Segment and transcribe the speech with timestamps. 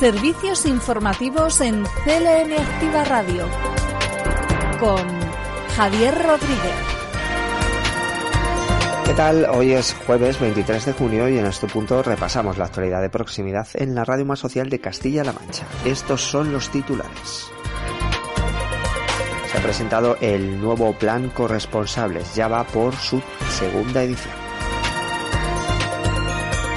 [0.00, 3.46] Servicios informativos en CLN Activa Radio
[4.80, 5.06] con
[5.76, 6.74] Javier Rodríguez.
[9.04, 9.44] ¿Qué tal?
[9.52, 13.68] Hoy es jueves 23 de junio y en este punto repasamos la actualidad de proximidad
[13.74, 15.66] en la radio más social de Castilla-La Mancha.
[15.84, 17.50] Estos son los titulares.
[19.52, 23.20] Se ha presentado el nuevo plan corresponsables, ya va por su
[23.50, 24.49] segunda edición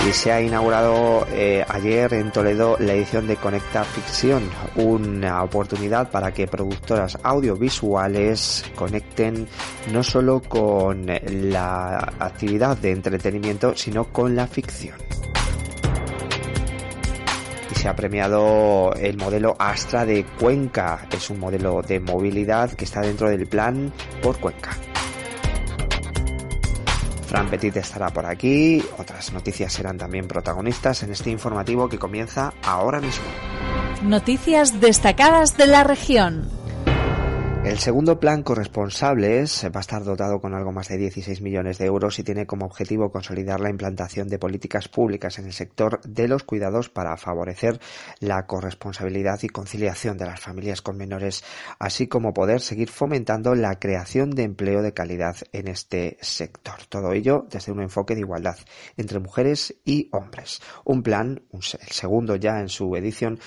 [0.07, 6.09] y se ha inaugurado eh, ayer en Toledo la edición de Conecta Ficción, una oportunidad
[6.11, 9.47] para que productoras audiovisuales conecten
[9.91, 14.97] no solo con la actividad de entretenimiento, sino con la ficción.
[17.71, 22.85] Y se ha premiado el modelo Astra de Cuenca, es un modelo de movilidad que
[22.85, 24.71] está dentro del plan por Cuenca.
[27.33, 32.53] Fran Petit estará por aquí, otras noticias serán también protagonistas en este informativo que comienza
[32.61, 33.25] ahora mismo.
[34.03, 36.47] Noticias destacadas de la región.
[37.63, 41.85] El segundo plan corresponsables va a estar dotado con algo más de 16 millones de
[41.85, 46.27] euros y tiene como objetivo consolidar la implantación de políticas públicas en el sector de
[46.27, 47.79] los cuidados para favorecer
[48.19, 51.45] la corresponsabilidad y conciliación de las familias con menores,
[51.79, 56.75] así como poder seguir fomentando la creación de empleo de calidad en este sector.
[56.89, 58.57] Todo ello desde un enfoque de igualdad
[58.97, 60.61] entre mujeres y hombres.
[60.83, 61.61] Un plan, el
[61.91, 63.39] segundo ya en su edición,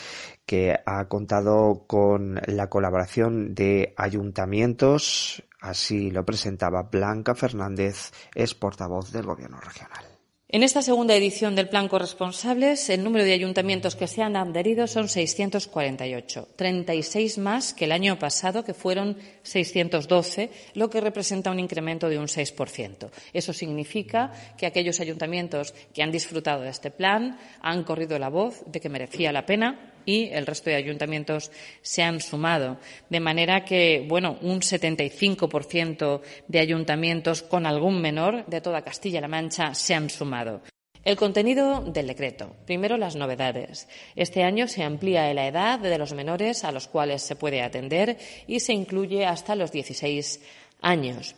[0.47, 9.13] que ha contado con la colaboración de ayuntamientos, así lo presentaba Blanca Fernández, es portavoz
[9.13, 10.05] del Gobierno regional.
[10.49, 14.87] En esta segunda edición del Plan Corresponsables, el número de ayuntamientos que se han adherido
[14.87, 21.59] son 648, 36 más que el año pasado, que fueron 612, lo que representa un
[21.59, 23.11] incremento de un 6%.
[23.33, 28.63] Eso significa que aquellos ayuntamientos que han disfrutado de este plan han corrido la voz
[28.67, 31.51] de que merecía la pena y el resto de ayuntamientos
[31.83, 32.79] se han sumado.
[33.11, 39.75] De manera que, bueno, un 75% de ayuntamientos con algún menor de toda Castilla-La Mancha
[39.75, 40.63] se han sumado.
[41.05, 42.57] El contenido del decreto.
[42.67, 43.89] Primero, las novedades.
[44.17, 48.19] Este año se amplía la edad de los menores a los cuales se puede atender
[48.49, 50.41] y se incluye hasta los 16
[50.83, 51.37] años.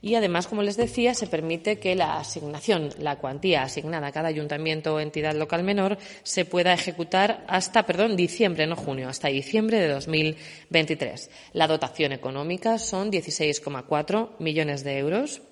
[0.00, 4.28] Y además, como les decía, se permite que la asignación, la cuantía asignada a cada
[4.28, 9.80] ayuntamiento o entidad local menor se pueda ejecutar hasta, perdón, diciembre, no junio, hasta diciembre
[9.80, 11.30] de 2023.
[11.52, 15.42] La dotación económica son 16,4 millones de euros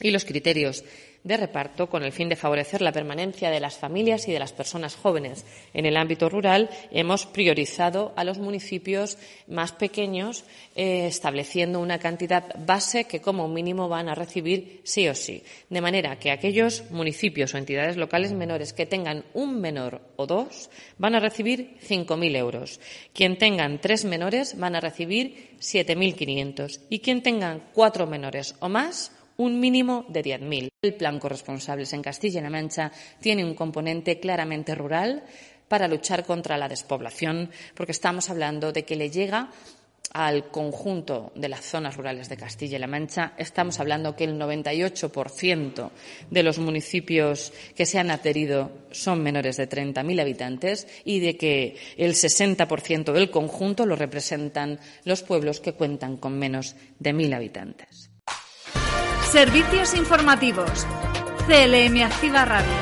[0.00, 0.84] y los criterios
[1.24, 4.52] de reparto con el fin de favorecer la permanencia de las familias y de las
[4.52, 10.44] personas jóvenes en el ámbito rural, hemos priorizado a los municipios más pequeños,
[10.74, 15.42] eh, estableciendo una cantidad base que como mínimo van a recibir sí o sí.
[15.70, 20.70] De manera que aquellos municipios o entidades locales menores que tengan un menor o dos
[20.98, 22.80] van a recibir 5.000 euros.
[23.14, 29.12] Quien tengan tres menores van a recibir 7.500 y quien tengan cuatro menores o más
[29.42, 30.68] un mínimo de 10.000.
[30.82, 35.24] El plan corresponsables en Castilla-La Mancha tiene un componente claramente rural
[35.68, 39.50] para luchar contra la despoblación, porque estamos hablando de que le llega
[40.12, 45.90] al conjunto de las zonas rurales de Castilla-La Mancha, estamos hablando que el 98%
[46.30, 51.76] de los municipios que se han adherido son menores de 30.000 habitantes y de que
[51.96, 58.01] el 60% del conjunto lo representan los pueblos que cuentan con menos de 1.000 habitantes.
[59.32, 60.86] Servicios informativos.
[61.46, 62.06] CLM
[62.44, 62.72] Radio.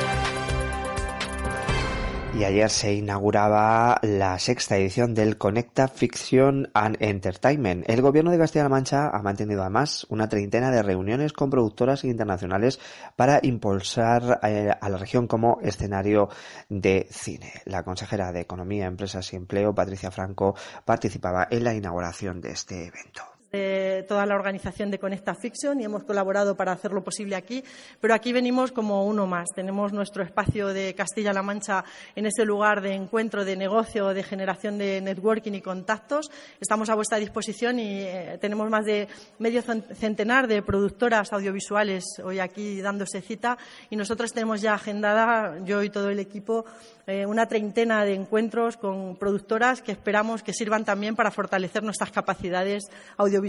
[2.34, 7.88] Y ayer se inauguraba la sexta edición del Conecta Fiction and Entertainment.
[7.88, 12.80] El gobierno de Castilla-La Mancha ha mantenido además una treintena de reuniones con productoras internacionales
[13.14, 16.30] para impulsar eh, a la región como escenario
[16.68, 17.62] de cine.
[17.64, 22.86] La consejera de Economía, Empresas y Empleo, Patricia Franco, participaba en la inauguración de este
[22.88, 27.64] evento toda la organización de Conecta Fiction y hemos colaborado para hacerlo posible aquí,
[28.00, 29.48] pero aquí venimos como uno más.
[29.54, 34.78] Tenemos nuestro espacio de Castilla-La Mancha en ese lugar de encuentro, de negocio, de generación
[34.78, 36.30] de networking y contactos.
[36.60, 39.08] Estamos a vuestra disposición y eh, tenemos más de
[39.38, 43.58] medio centenar de productoras audiovisuales hoy aquí dándose cita
[43.88, 46.64] y nosotros tenemos ya agendada, yo y todo el equipo,
[47.06, 52.10] eh, una treintena de encuentros con productoras que esperamos que sirvan también para fortalecer nuestras
[52.12, 52.84] capacidades
[53.16, 53.39] audiovisuales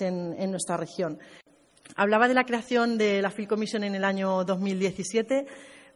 [0.00, 1.18] en, en nuestra región.
[1.96, 5.46] Hablaba de la creación de la Film Commission en el año 2017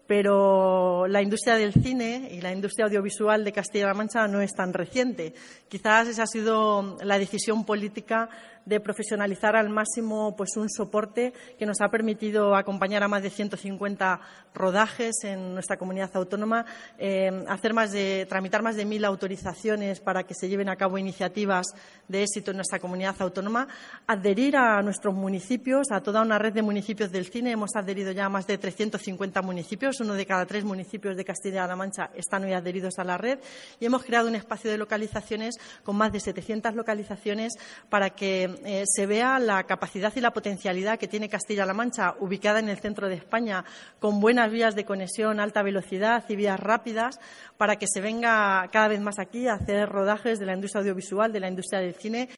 [0.06, 4.72] pero la industria del cine y la industria audiovisual de Castilla-La Mancha no es tan
[4.72, 5.32] reciente.
[5.68, 8.28] Quizás esa ha sido la decisión política
[8.64, 13.30] de profesionalizar al máximo pues un soporte que nos ha permitido acompañar a más de
[13.30, 14.20] 150
[14.54, 16.64] rodajes en nuestra comunidad autónoma,
[16.98, 20.98] eh, hacer más de, tramitar más de mil autorizaciones para que se lleven a cabo
[20.98, 21.66] iniciativas
[22.08, 23.68] de éxito en nuestra comunidad autónoma,
[24.06, 27.52] adherir a nuestros municipios, a toda una red de municipios del cine.
[27.52, 31.76] Hemos adherido ya a más de 350 municipios, uno de cada tres municipios de Castilla-La
[31.76, 33.38] Mancha están hoy adheridos a la red
[33.80, 37.52] y hemos creado un espacio de localizaciones con más de 700 localizaciones
[37.88, 42.58] para que eh, se vea la capacidad y la potencialidad que tiene Castilla-La Mancha, ubicada
[42.58, 43.64] en el centro de España,
[44.00, 47.20] con buenas vías de conexión, alta velocidad y vías rápidas,
[47.56, 51.32] para que se venga cada vez más aquí a hacer rodajes de la industria audiovisual,
[51.32, 52.28] de la industria del cine.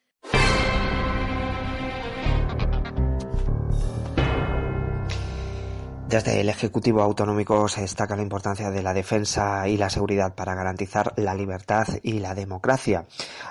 [6.15, 10.55] Desde el Ejecutivo Autonómico se destaca la importancia de la defensa y la seguridad para
[10.55, 13.05] garantizar la libertad y la democracia.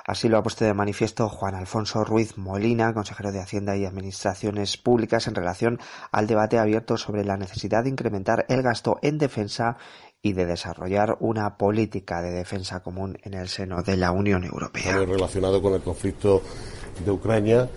[0.06, 4.78] Así lo ha puesto de manifiesto Juan Alfonso Ruiz Molina, consejero de Hacienda y Administraciones
[4.78, 5.78] Públicas, en relación
[6.10, 9.76] al debate abierto sobre la necesidad de incrementar el gasto en defensa
[10.22, 15.04] y de desarrollar una política de defensa común en el seno de la Unión Europea.
[15.04, 16.40] relacionado con el conflicto
[17.04, 17.68] de Ucrania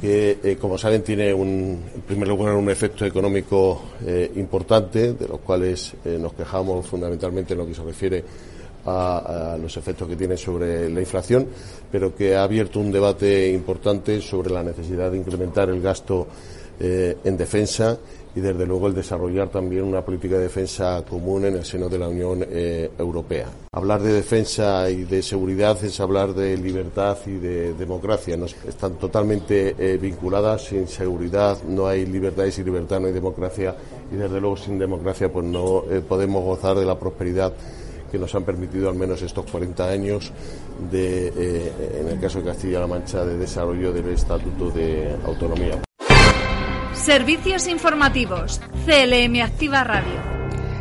[0.00, 5.28] que, eh, como saben, tiene un, en primer lugar un efecto económico eh, importante, de
[5.28, 8.24] los cuales eh, nos quejamos fundamentalmente en lo que se refiere
[8.84, 11.46] a, a, los efectos que tiene sobre la inflación,
[11.90, 16.26] pero que ha abierto un debate importante sobre la necesidad de incrementar el gasto
[16.78, 17.98] en defensa
[18.36, 21.98] y desde luego el desarrollar también una política de defensa común en el seno de
[21.98, 23.46] la Unión eh, Europea.
[23.72, 28.36] Hablar de defensa y de seguridad es hablar de libertad y de democracia.
[28.68, 30.66] están totalmente eh, vinculadas.
[30.66, 33.74] Sin seguridad no hay libertad y sin libertad no hay democracia
[34.12, 37.54] y desde luego sin democracia pues no eh, podemos gozar de la prosperidad
[38.12, 40.30] que nos han permitido al menos estos 40 años
[40.92, 41.28] de,
[42.00, 45.85] en el caso de Castilla-La Mancha, de desarrollo del Estatuto de Autonomía.
[47.06, 48.60] Servicios informativos.
[48.84, 50.20] CLM Activa Radio.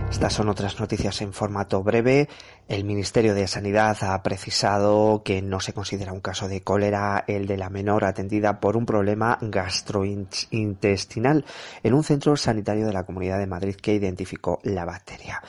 [0.10, 2.28] Estas son otras noticias en formato breve.
[2.68, 7.46] El Ministerio de Sanidad ha precisado que no se considera un caso de cólera el
[7.46, 11.46] de la menor atendida por un problema gastrointestinal
[11.84, 15.44] en un centro sanitario de la Comunidad de Madrid que identificó la bacteria.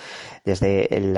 [0.45, 1.15] Desde el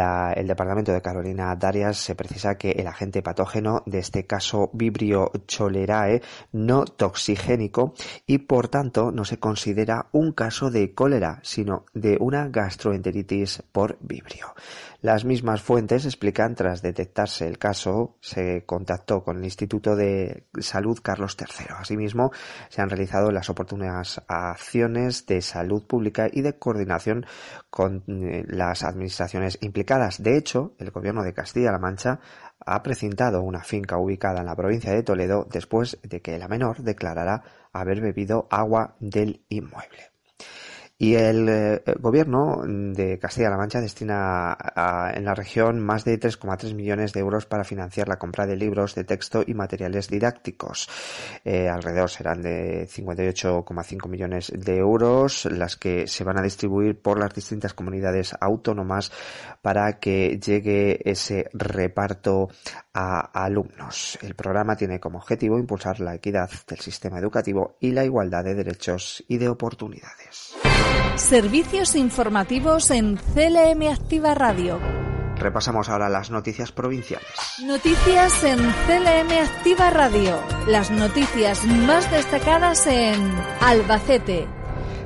[0.46, 6.22] Departamento de Carolina Darias se precisa que el agente patógeno de este caso Vibrio cholerae
[6.52, 7.94] no toxigénico
[8.24, 13.98] y por tanto no se considera un caso de cólera, sino de una gastroenteritis por
[14.00, 14.54] vibrio.
[15.00, 20.98] Las mismas fuentes explican tras detectarse el caso se contactó con el Instituto de Salud
[21.02, 21.66] Carlos III.
[21.78, 22.30] Asimismo,
[22.68, 27.26] se han realizado las oportunas acciones de salud pública y de coordinación
[27.70, 30.22] con eh, las administraciones implicadas.
[30.22, 32.20] De hecho, el gobierno de Castilla-La Mancha
[32.64, 36.82] ha precintado una finca ubicada en la provincia de Toledo después de que la menor
[36.82, 37.42] declarara
[37.72, 40.17] haber bebido agua del inmueble.
[41.00, 44.58] Y el eh, gobierno de Castilla-La Mancha destina
[45.14, 48.96] en la región más de 3,3 millones de euros para financiar la compra de libros
[48.96, 50.88] de texto y materiales didácticos.
[51.44, 57.20] Eh, alrededor serán de 58,5 millones de euros las que se van a distribuir por
[57.20, 59.12] las distintas comunidades autónomas
[59.62, 62.48] para que llegue ese reparto
[62.92, 64.18] a alumnos.
[64.20, 68.56] El programa tiene como objetivo impulsar la equidad del sistema educativo y la igualdad de
[68.56, 70.57] derechos y de oportunidades.
[71.18, 74.78] Servicios informativos en CLM Activa Radio.
[75.36, 77.28] Repasamos ahora las noticias provinciales.
[77.64, 80.40] Noticias en CLM Activa Radio.
[80.68, 83.20] Las noticias más destacadas en
[83.60, 84.46] Albacete.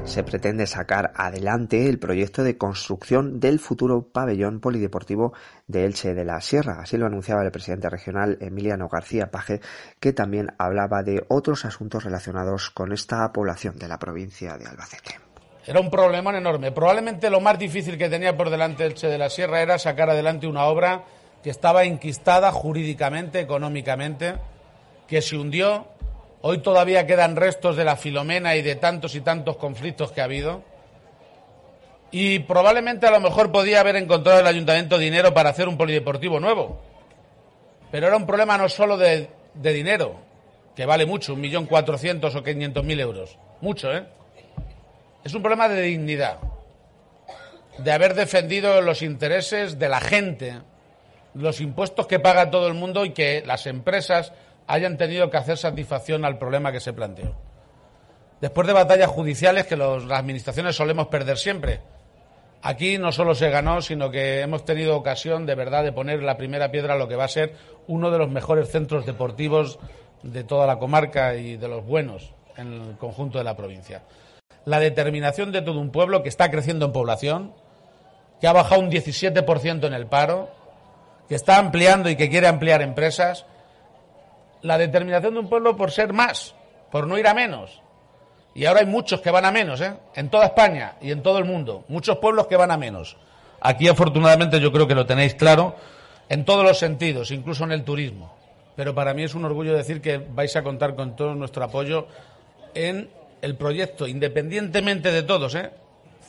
[0.04, 5.33] Se pretende sacar adelante el proyecto de construcción del futuro pabellón polideportivo
[5.66, 6.81] de Elche de la Sierra.
[6.83, 9.62] Así lo anunciaba el presidente regional Emiliano García Paje,
[9.99, 15.32] que también hablaba de otros asuntos relacionados con esta población de la provincia de Albacete.
[15.66, 16.73] Era un problema enorme.
[16.73, 20.11] Probablemente lo más difícil que tenía por delante el Che de la Sierra era sacar
[20.11, 21.04] adelante una obra
[21.42, 24.35] que estaba enquistada jurídicamente, económicamente,
[25.07, 25.87] que se hundió.
[26.40, 30.25] Hoy todavía quedan restos de la Filomena y de tantos y tantos conflictos que ha
[30.25, 30.62] habido.
[32.11, 36.40] Y probablemente a lo mejor podía haber encontrado el ayuntamiento dinero para hacer un polideportivo
[36.40, 36.81] nuevo.
[37.92, 40.16] Pero era un problema no solo de, de dinero,
[40.75, 43.38] que vale mucho, un millón cuatrocientos o quinientos mil euros.
[43.61, 44.04] Mucho, ¿eh?
[45.25, 46.38] Es un problema de dignidad,
[47.79, 50.61] de haber defendido los intereses de la gente,
[51.35, 54.33] los impuestos que paga todo el mundo y que las empresas
[54.67, 57.37] hayan tenido que hacer satisfacción al problema que se planteó.
[58.41, 61.81] Después de batallas judiciales que las administraciones solemos perder siempre,
[62.61, 66.37] aquí no solo se ganó, sino que hemos tenido ocasión de verdad de poner la
[66.37, 67.55] primera piedra a lo que va a ser
[67.87, 69.79] uno de los mejores centros deportivos
[70.25, 74.02] de toda la comarca y de los buenos en el conjunto de la provincia.
[74.64, 77.54] La determinación de todo un pueblo que está creciendo en población,
[78.40, 80.50] que ha bajado un 17% en el paro,
[81.28, 83.47] que está ampliando y que quiere ampliar empresas.
[84.62, 86.54] La determinación de un pueblo por ser más,
[86.90, 87.83] por no ir a menos.
[88.54, 89.95] Y ahora hay muchos que van a menos, ¿eh?
[90.14, 91.85] En toda España y en todo el mundo.
[91.88, 93.16] Muchos pueblos que van a menos.
[93.61, 95.76] Aquí, afortunadamente, yo creo que lo tenéis claro
[96.28, 98.35] en todos los sentidos, incluso en el turismo.
[98.76, 102.07] Pero para mí es un orgullo decir que vais a contar con todo nuestro apoyo
[102.75, 103.11] en
[103.42, 105.70] el proyecto, independientemente de todos, ¿eh?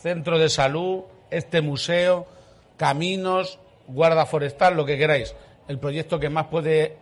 [0.01, 2.27] Centro de salud, este museo,
[2.75, 5.35] caminos, guarda forestal, lo que queráis.
[5.67, 6.97] El proyecto que más puede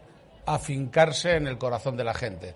[0.46, 2.54] afincarse en el corazón de la gente,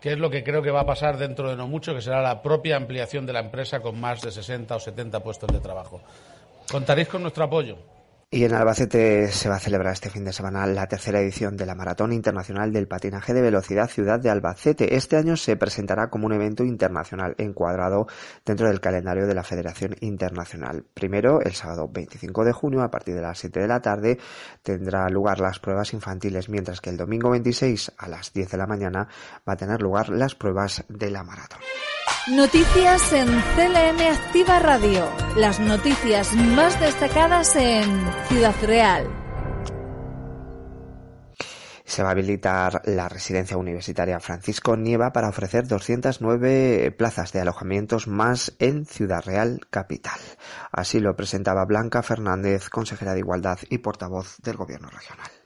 [0.00, 2.20] que es lo que creo que va a pasar dentro de no mucho, que será
[2.20, 6.02] la propia ampliación de la empresa con más de 60 o 70 puestos de trabajo.
[6.70, 7.78] Contaréis con nuestro apoyo.
[8.32, 11.66] Y en Albacete se va a celebrar este fin de semana la tercera edición de
[11.66, 14.94] la Maratón Internacional del Patinaje de Velocidad Ciudad de Albacete.
[14.94, 18.06] Este año se presentará como un evento internacional encuadrado
[18.46, 20.86] dentro del calendario de la Federación Internacional.
[20.94, 24.20] Primero, el sábado 25 de junio, a partir de las 7 de la tarde,
[24.62, 28.68] tendrá lugar las pruebas infantiles, mientras que el domingo 26 a las 10 de la
[28.68, 29.08] mañana
[29.48, 31.58] va a tener lugar las pruebas de la maratón.
[32.28, 35.08] Noticias en CLM Activa Radio.
[35.36, 37.84] Las noticias más destacadas en
[38.28, 39.08] Ciudad Real.
[41.84, 48.06] Se va a habilitar la residencia universitaria Francisco Nieva para ofrecer 209 plazas de alojamientos
[48.06, 50.20] más en Ciudad Real Capital.
[50.70, 55.39] Así lo presentaba Blanca Fernández, consejera de Igualdad y portavoz del Gobierno regional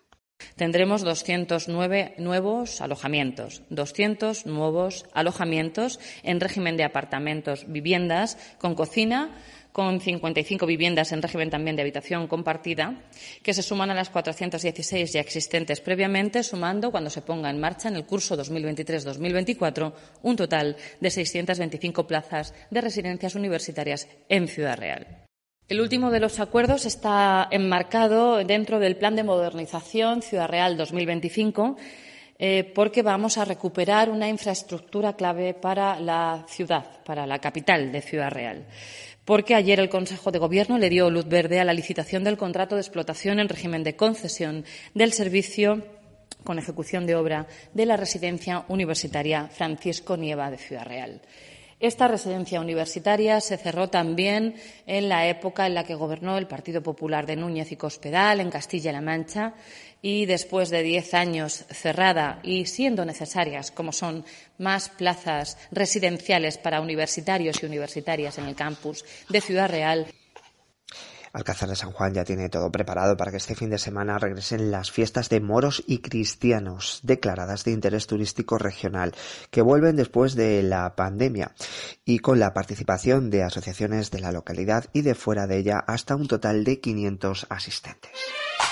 [0.56, 9.30] tendremos 209 nuevos alojamientos, 200 nuevos alojamientos en régimen de apartamentos, viviendas con cocina,
[9.75, 13.02] con 55 viviendas en régimen también de habitación compartida,
[13.42, 17.88] que se suman a las 416 ya existentes previamente, sumando, cuando se ponga en marcha
[17.88, 19.92] en el curso 2023-2024,
[20.23, 25.24] un total de 625 plazas de residencias universitarias en Ciudad Real.
[25.66, 31.78] El último de los acuerdos está enmarcado dentro del Plan de Modernización Ciudad Real 2025,
[32.38, 38.02] eh, porque vamos a recuperar una infraestructura clave para la ciudad, para la capital de
[38.02, 38.66] Ciudad Real.
[39.25, 42.75] Porque ayer el Consejo de Gobierno le dio luz verde a la licitación del contrato
[42.75, 45.83] de explotación en régimen de concesión del servicio
[46.44, 51.23] con ejecución de obra de la residencia universitaria Francisco Nieva de Ciudad Real.
[51.81, 54.54] Esta residencia universitaria se cerró también
[54.87, 58.50] en la época en la que gobernó el Partido Popular de Núñez y Cospedal en
[58.50, 59.54] Castilla-La Mancha
[60.00, 64.25] y después de diez años cerrada y siendo necesarias, como son
[64.59, 70.07] más plazas residenciales para universitarios y universitarias en el campus de Ciudad Real,
[71.35, 74.71] Alcázar de San Juan ya tiene todo preparado para que este fin de semana regresen
[74.71, 79.12] las fiestas de moros y cristianos declaradas de interés turístico regional
[79.50, 81.53] que vuelven después de la pandemia
[82.05, 86.14] y con la participación de asociaciones de la localidad y de fuera de ella hasta
[86.14, 88.12] un total de 500 asistentes.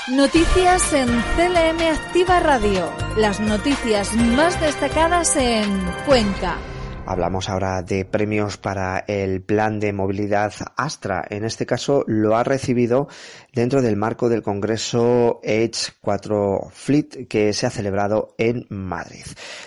[0.09, 2.93] Noticias en CLM Activa Radio.
[3.17, 5.69] Las noticias más destacadas en
[6.07, 6.59] Cuenca.
[7.05, 11.25] Hablamos ahora de premios para el plan de movilidad Astra.
[11.29, 13.09] En este caso lo ha recibido
[13.53, 19.25] dentro del marco del Congreso Edge 4 Fleet que se ha celebrado en Madrid.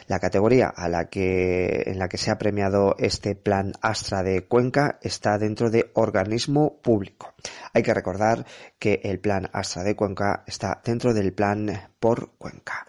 [0.08, 4.48] La categoría a la que, en la que se ha premiado este plan Astra de
[4.48, 7.34] Cuenca está dentro de organismo público.
[7.74, 8.46] Hay que recordar
[8.80, 12.88] que el plan Astra de Cuenca está dentro del plan por Cuenca.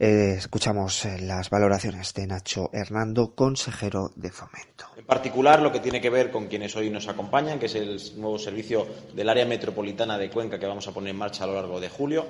[0.00, 4.86] Eh, escuchamos eh, las valoraciones de Nacho Hernando, consejero de Fomento.
[4.96, 8.00] En particular, lo que tiene que ver con quienes hoy nos acompañan, que es el
[8.16, 11.54] nuevo servicio del área metropolitana de Cuenca que vamos a poner en marcha a lo
[11.54, 12.26] largo de julio.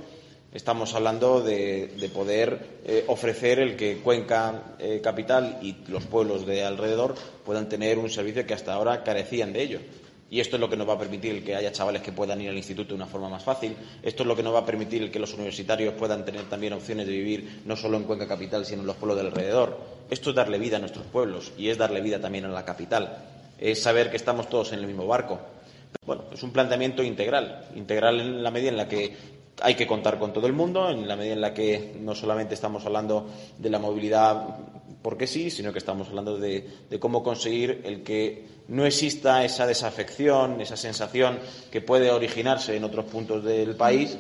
[0.51, 7.17] Estamos hablando de, poder eh, ofrecer el que Cuenca Capital y los pueblos de alrededor
[7.45, 9.81] puedan tener un servicio que hasta ahora carecían de ello.
[10.31, 12.51] Y esto es lo que nos va a permitir que haya chavales que puedan ir
[12.51, 13.75] al instituto de una forma más fácil.
[14.03, 17.07] Esto es lo que nos va a permitir que los universitarios puedan tener también opciones
[17.07, 19.79] de vivir no solo en Cuenca Capital, sino en los pueblos del alrededor.
[20.11, 23.25] Esto es darle vida a nuestros pueblos y es darle vida también a la capital.
[23.59, 25.41] Es saber que estamos todos en el mismo barco.
[26.05, 27.67] Bueno, es un planteamiento integral.
[27.75, 29.17] Integral en la medida en la que
[29.61, 32.55] hay que contar con todo el mundo, en la medida en la que no solamente
[32.55, 33.27] estamos hablando
[33.59, 34.59] de la movilidad
[35.03, 36.67] porque sí, sino que estamos hablando de,
[36.99, 41.39] cómo conseguir el que no exista esa desafección, esa sensación
[41.71, 44.19] que puede originarse en otros puntos del país,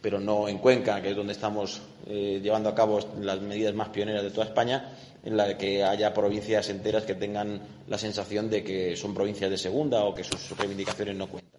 [0.00, 3.88] pero no en Cuenca, que es donde estamos eh, llevando a cabo las medidas más
[3.88, 8.62] pioneras de toda España, en la que haya provincias enteras que tengan la sensación de
[8.62, 11.57] que son provincias de segunda o que sus reivindicaciones no cuentan.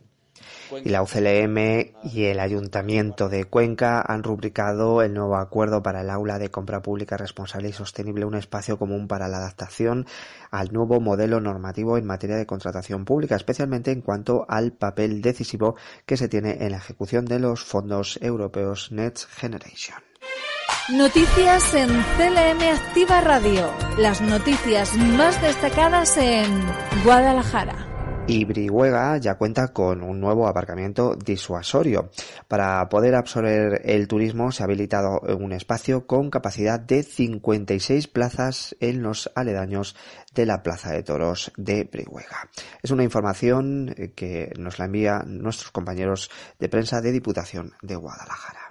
[0.83, 1.57] Y la UCLM
[2.03, 6.81] y el Ayuntamiento de Cuenca han rubricado el nuevo acuerdo para el aula de compra
[6.81, 10.05] pública responsable y sostenible, un espacio común para la adaptación
[10.51, 15.75] al nuevo modelo normativo en materia de contratación pública, especialmente en cuanto al papel decisivo
[16.05, 19.97] que se tiene en la ejecución de los fondos europeos Next Generation.
[20.89, 23.71] Noticias en CLM Activa Radio.
[23.99, 26.63] Las noticias más destacadas en
[27.03, 27.89] Guadalajara
[28.29, 32.11] y Brihuega ya cuenta con un nuevo aparcamiento disuasorio.
[32.47, 38.75] Para poder absorber el turismo se ha habilitado un espacio con capacidad de 56 plazas
[38.79, 39.95] en los aledaños
[40.35, 42.47] de la Plaza de Toros de Brihuega.
[42.83, 48.68] Es una información que nos la envía nuestros compañeros de prensa de Diputación de Guadalajara.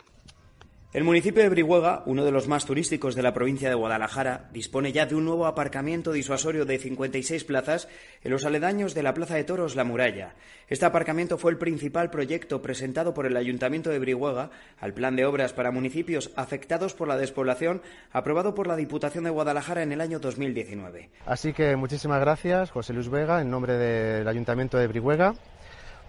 [0.90, 4.90] El municipio de Brihuega, uno de los más turísticos de la provincia de Guadalajara, dispone
[4.90, 7.88] ya de un nuevo aparcamiento disuasorio de 56 plazas
[8.24, 10.34] en los aledaños de la Plaza de Toros La Muralla.
[10.66, 15.26] Este aparcamiento fue el principal proyecto presentado por el Ayuntamiento de Brihuega al Plan de
[15.26, 20.00] Obras para Municipios afectados por la despoblación aprobado por la Diputación de Guadalajara en el
[20.00, 21.10] año 2019.
[21.26, 25.34] Así que muchísimas gracias, José Luis Vega, en nombre del Ayuntamiento de Brihuega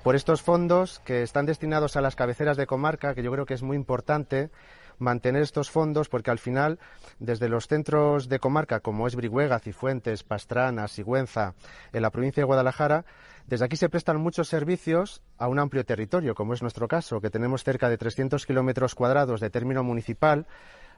[0.03, 3.53] por estos fondos que están destinados a las cabeceras de comarca, que yo creo que
[3.53, 4.49] es muy importante
[4.97, 6.79] mantener estos fondos porque al final,
[7.19, 11.53] desde los centros de comarca como es Brihuega, Cifuentes, Pastrana, Sigüenza,
[11.93, 13.05] en la provincia de Guadalajara,
[13.47, 17.31] desde aquí se prestan muchos servicios a un amplio territorio, como es nuestro caso, que
[17.31, 20.45] tenemos cerca de 300 kilómetros cuadrados de término municipal.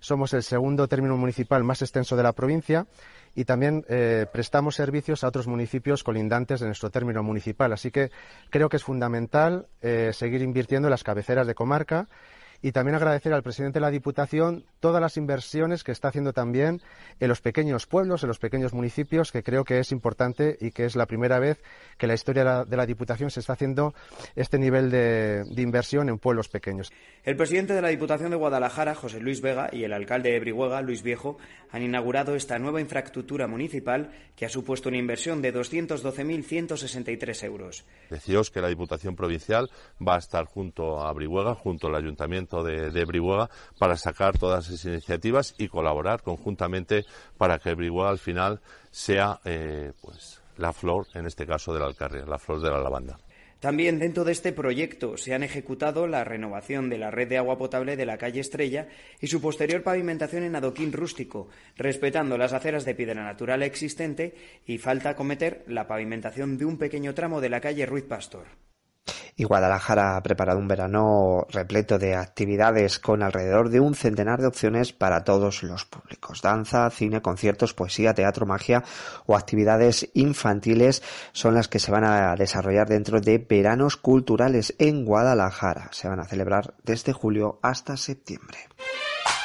[0.01, 2.87] Somos el segundo término municipal más extenso de la provincia
[3.35, 7.71] y también eh, prestamos servicios a otros municipios colindantes de nuestro término municipal.
[7.73, 8.11] Así que
[8.49, 12.07] creo que es fundamental eh, seguir invirtiendo en las cabeceras de comarca
[12.61, 16.81] y también agradecer al presidente de la Diputación todas las inversiones que está haciendo también
[17.19, 20.85] en los pequeños pueblos, en los pequeños municipios, que creo que es importante y que
[20.85, 21.61] es la primera vez
[21.97, 23.93] que la historia de la Diputación se está haciendo
[24.35, 26.91] este nivel de, inversión en pueblos pequeños.
[27.23, 30.81] El presidente de la Diputación de Guadalajara, José Luis Vega, y el alcalde de Brihuega,
[30.81, 31.37] Luis Viejo,
[31.71, 37.85] han inaugurado esta nueva infraestructura municipal que ha supuesto una inversión de 212.163 euros.
[38.09, 39.69] Deciros que la Diputación Provincial
[40.05, 44.67] va a estar junto a Brihuega, junto al Ayuntamiento de, de Brihuega para sacar todas
[44.67, 47.05] esas iniciativas y colaborar conjuntamente
[47.37, 48.59] para que Brihuega al final
[48.91, 52.79] sea eh, pues la flor, en este caso de la alcarria, la flor de la
[52.79, 53.17] lavanda.
[53.61, 57.59] También dentro de este proyecto se han ejecutado la renovación de la red de agua
[57.59, 58.87] potable de la calle Estrella
[59.19, 64.33] y su posterior pavimentación en adoquín rústico, respetando las aceras de piedra natural existente
[64.65, 68.47] y falta cometer la pavimentación de un pequeño tramo de la calle Ruiz Pastor.
[69.35, 74.47] Y Guadalajara ha preparado un verano repleto de actividades con alrededor de un centenar de
[74.47, 76.41] opciones para todos los públicos.
[76.41, 78.83] Danza, cine, conciertos, poesía, teatro, magia
[79.25, 85.05] o actividades infantiles son las que se van a desarrollar dentro de veranos culturales en
[85.05, 85.89] Guadalajara.
[85.91, 88.57] Se van a celebrar desde julio hasta septiembre.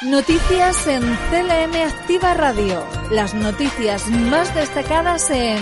[0.03, 2.83] Noticias en CLM Activa Radio.
[3.11, 5.57] Las noticias más destacadas en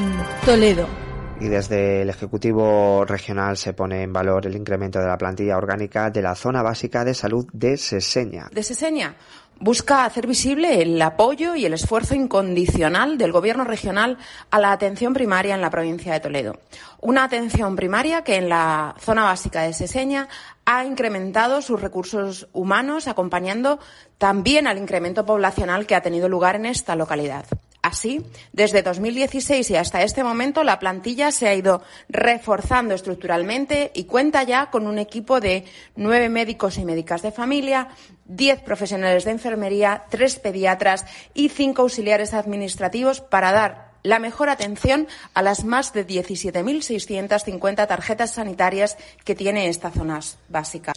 [0.45, 1.04] Toledo
[1.39, 6.09] y desde el Ejecutivo Regional se pone en valor el incremento de la plantilla orgánica
[6.09, 8.49] de la Zona Básica de Salud de Seseña.
[8.51, 9.15] De Seseña
[9.59, 14.17] busca hacer visible el apoyo y el esfuerzo incondicional del Gobierno regional
[14.51, 16.59] a la atención primaria en la provincia de Toledo.
[17.01, 20.27] Una atención primaria que en la zona básica de Seseña
[20.65, 23.79] ha incrementado sus recursos humanos, acompañando
[24.17, 27.45] también al incremento poblacional que ha tenido lugar en esta localidad.
[27.85, 34.05] Así, desde 2016 y hasta este momento, la plantilla se ha ido reforzando estructuralmente y
[34.05, 37.89] cuenta ya con un equipo de nueve médicos y médicas de familia,
[38.25, 45.07] diez profesionales de enfermería, tres pediatras y cinco auxiliares administrativos para dar la mejor atención
[45.35, 50.93] a las más de 17.650 tarjetas sanitarias que tiene esta zona básica.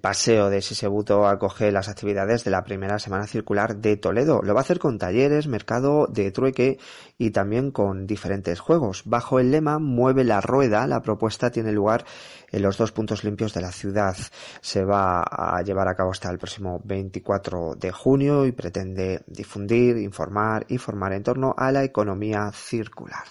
[0.00, 4.40] Paseo de Sisebuto acoge las actividades de la primera semana circular de Toledo.
[4.42, 6.78] Lo va a hacer con talleres, mercado de trueque
[7.18, 9.02] y también con diferentes juegos.
[9.04, 12.06] Bajo el lema Mueve la rueda, la propuesta tiene lugar
[12.50, 14.16] en los dos puntos limpios de la ciudad.
[14.62, 19.98] Se va a llevar a cabo hasta el próximo 24 de junio y pretende difundir,
[19.98, 23.24] informar y formar en torno a la economía circular.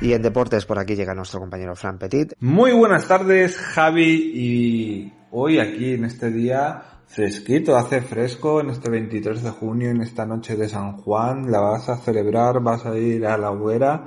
[0.00, 2.32] Y en deportes por aquí llega nuestro compañero Fran Petit.
[2.38, 8.90] Muy buenas tardes Javi y hoy aquí en este día fresquito, hace fresco en este
[8.90, 12.96] 23 de junio, en esta noche de San Juan, la vas a celebrar, vas a
[12.96, 14.06] ir a la hoguera.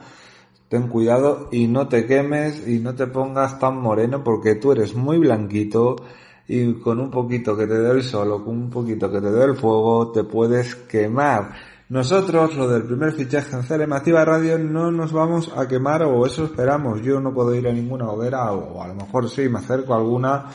[0.69, 4.95] Ten cuidado y no te quemes y no te pongas tan moreno porque tú eres
[4.95, 5.97] muy blanquito
[6.47, 9.29] y con un poquito que te dé el sol o con un poquito que te
[9.29, 11.70] dé el fuego te puedes quemar.
[11.91, 16.25] Nosotros, lo del primer fichaje en CLM Activa Radio, no nos vamos a quemar o
[16.25, 17.01] eso esperamos.
[17.01, 19.97] Yo no puedo ir a ninguna hoguera o a lo mejor sí, me acerco a
[19.97, 20.45] alguna,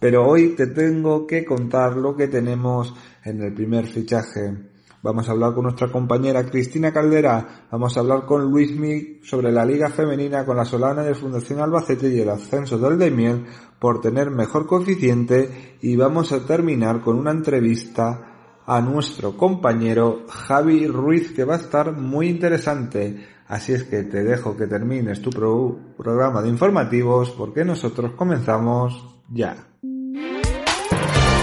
[0.00, 2.94] pero hoy te tengo que contar lo que tenemos
[3.26, 4.56] en el primer fichaje.
[5.02, 9.52] Vamos a hablar con nuestra compañera Cristina Caldera, vamos a hablar con Luis Mig sobre
[9.52, 13.44] la Liga Femenina con la Solana de Fundación Albacete y el ascenso del Demiel
[13.78, 18.32] por tener mejor coeficiente y vamos a terminar con una entrevista
[18.66, 23.26] a nuestro compañero Javi Ruiz que va a estar muy interesante.
[23.48, 29.56] Así es que te dejo que termines tu programa de informativos porque nosotros comenzamos ya.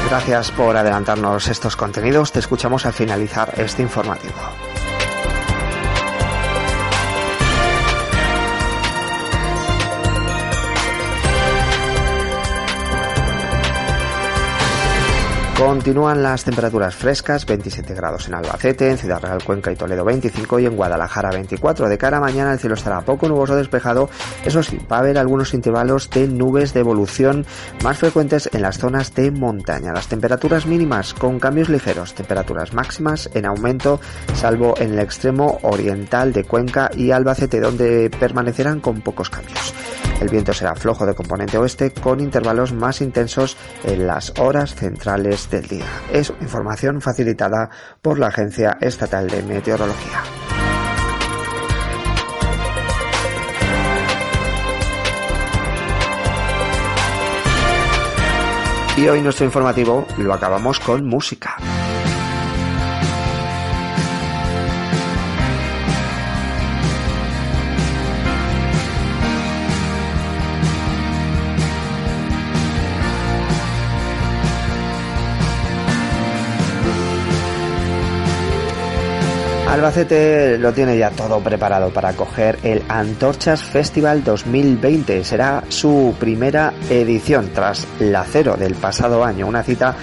[0.10, 2.32] Gracias por adelantarnos estos contenidos.
[2.32, 4.34] Te escuchamos al finalizar este informativo.
[15.58, 20.60] Continúan las temperaturas frescas, 27 grados en Albacete, en Ciudad Real, Cuenca y Toledo 25
[20.60, 21.88] y en Guadalajara 24.
[21.88, 24.10] De cara a mañana el cielo estará poco nuboso despejado,
[24.44, 27.46] eso sí, va a haber algunos intervalos de nubes de evolución
[27.84, 29.94] más frecuentes en las zonas de montaña.
[29.94, 34.02] Las temperaturas mínimas con cambios ligeros, temperaturas máximas en aumento,
[34.34, 39.74] salvo en el extremo oriental de Cuenca y Albacete, donde permanecerán con pocos cambios.
[40.24, 45.50] El viento será flojo de componente oeste con intervalos más intensos en las horas centrales
[45.50, 45.86] del día.
[46.14, 47.70] Es información facilitada
[48.02, 50.24] por la Agencia Estatal de Meteorología.
[58.96, 61.58] Y hoy nuestro informativo lo acabamos con música.
[79.74, 85.24] Albacete lo tiene ya todo preparado para acoger el Antorchas Festival 2020.
[85.24, 89.96] Será su primera edición tras la cero del pasado año, una cita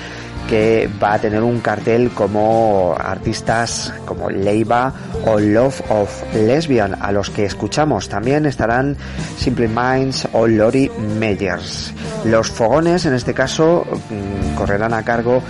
[0.50, 4.92] que va a tener un cartel como artistas como Leiva
[5.24, 8.08] o Love of Lesbian, a los que escuchamos.
[8.08, 8.96] También estarán
[9.38, 11.94] Simple Minds o Lori Meyers.
[12.24, 15.40] Los fogones, en este caso, mm, correrán a cargo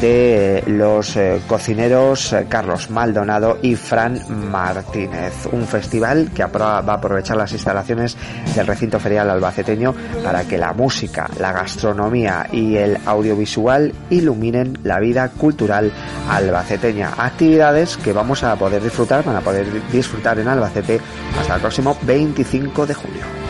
[0.00, 5.46] de los eh, cocineros eh, Carlos Maldonado y Fran Martínez.
[5.50, 8.14] Un festival que va a aprovechar las instalaciones
[8.54, 15.00] del recinto ferial albaceteño para que la música, la gastronomía y el audiovisual iluminen la
[15.00, 15.90] vida cultural
[16.28, 17.14] albaceteña.
[17.16, 21.00] Actividades que vamos a poder disfrutar, van a poder disfrutar en Albacete
[21.40, 23.43] hasta el próximo 25 de junio.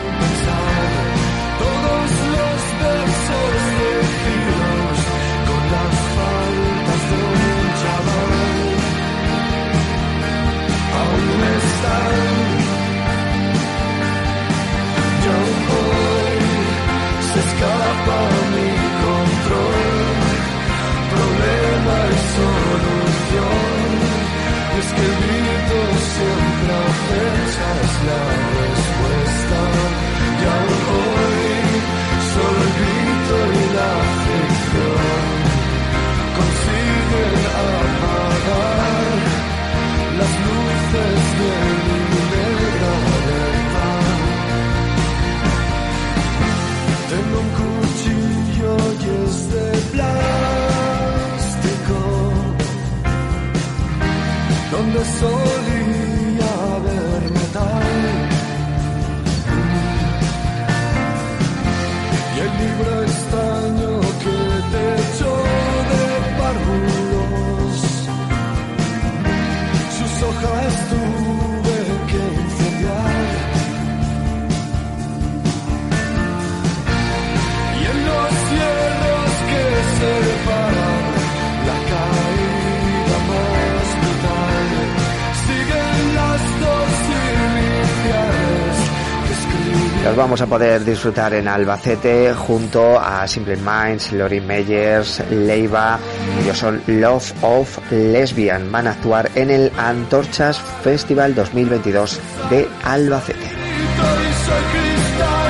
[90.35, 95.97] Vamos a poder disfrutar en Albacete junto a Simple Minds, Lori Meyers, Leiva.
[96.43, 98.69] Ellos son Love of Lesbian.
[98.69, 102.19] Van a actuar en el Antorchas Festival 2022
[102.49, 104.94] de Albacete.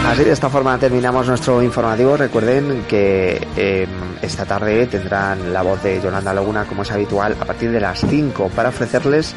[0.05, 2.15] Así de esta forma terminamos nuestro informativo.
[2.15, 3.89] Recuerden que em,
[4.21, 7.99] esta tarde tendrán la voz de Yolanda Laguna como es habitual a partir de las
[8.01, 9.35] 5 para ofrecerles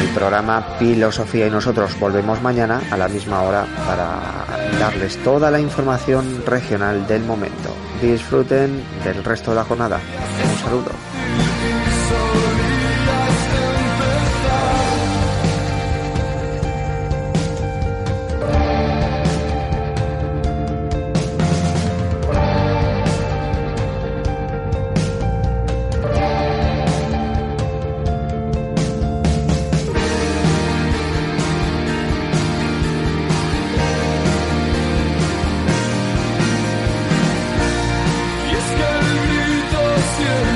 [0.00, 5.60] el programa Filosofía y nosotros volvemos mañana a la misma hora para darles toda la
[5.60, 7.74] información regional del momento.
[8.00, 9.98] Disfruten del resto de la jornada.
[9.98, 11.15] Un saludo.
[40.06, 40.55] soon.